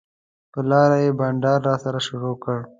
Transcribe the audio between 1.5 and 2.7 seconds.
راسره شروع کړ.